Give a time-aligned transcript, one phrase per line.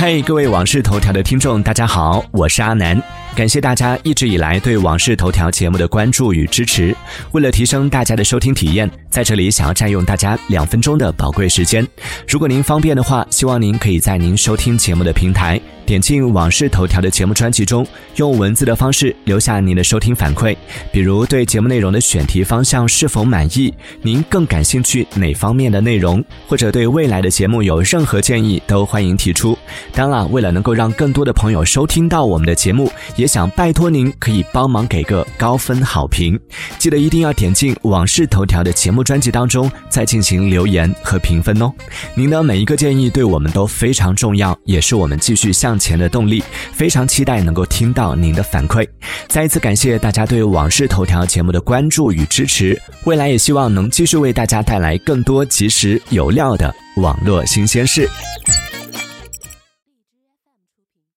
[0.00, 3.02] 嗨，各位往事头条的听众，大家好，我是阿南。
[3.34, 6.94] 感谢大家一直以来对往事头条节目的关注与支持。
[7.32, 8.88] 为了提升大家的收听体验，
[9.18, 11.84] 在这里想要占用大家两分钟的宝贵时间。
[12.28, 17.84] 如果您方便的话，希望您可以在您收听节目的平台点进往事头条的节目专辑中，
[18.14, 20.54] 用文字的方式留下您的收听反馈，
[20.92, 29.58] 比如对节目内容的选题方向是否满意，您更感兴趣哪方面的内容，或者对未来的节目有任何建议，都欢迎提出。
[29.92, 36.38] 当然，为了能够让更多的朋友收听到我们的节目，也想拜托您可以帮忙给个高分好评。
[36.78, 41.72] 记得一定要点进往事头条的节目专辑当中，再进行留言和评分哦。
[42.14, 46.44] 您的每一个建议对我们都非常重要，也是我们继续向前的动力。
[46.74, 48.86] 非常期待能够听到您的反馈。
[49.26, 58.06] 再一次感谢大家对往事头条节目的关注与支持，未来也希望能继续为大家带来更多及时有料的网络新鲜事。